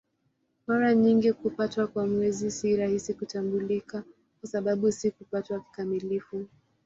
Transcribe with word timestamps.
Mara 0.67 0.95
nyingi 0.95 1.33
kupatwa 1.33 1.87
kwa 1.87 2.07
Mwezi 2.07 2.51
si 2.51 2.75
rahisi 2.77 3.13
kutambulika 3.13 4.03
kwa 4.39 4.49
sababu 4.49 4.91
si 4.91 5.11
kupatwa 5.11 5.59
kikamilifu. 5.59 6.45